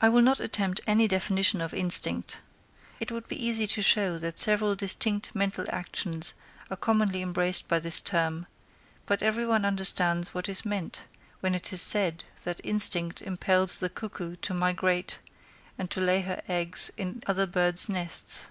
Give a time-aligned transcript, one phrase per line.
[0.00, 2.40] I will not attempt any definition of instinct.
[3.00, 6.32] It would be easy to show that several distinct mental actions
[6.70, 8.46] are commonly embraced by this term;
[9.04, 11.04] but every one understands what is meant,
[11.40, 15.18] when it is said that instinct impels the cuckoo to migrate
[15.76, 18.48] and to lay her eggs in other birds' nests.